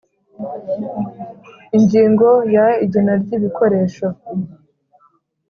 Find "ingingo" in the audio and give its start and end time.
1.77-2.29